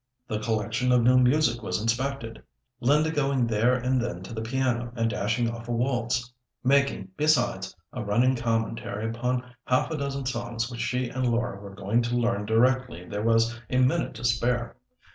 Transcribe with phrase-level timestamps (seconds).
[0.27, 2.41] The collection of new music was inspected,
[2.79, 7.75] Linda going there and then to the piano and dashing off a waltz; making, besides,
[7.93, 12.15] a running commentary upon half a dozen songs which she and Laura were going to
[12.15, 14.75] learn directly there was a minute to spare.